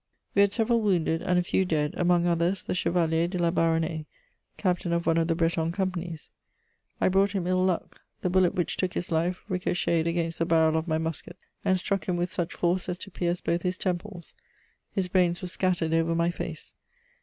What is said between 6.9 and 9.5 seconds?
I brought him ill luck: the bullet which took his life